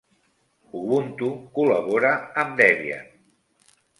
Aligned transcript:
Ubuntu 0.79 1.29
col·labora 1.59 2.13
amb 2.45 2.57
Debian 2.63 3.15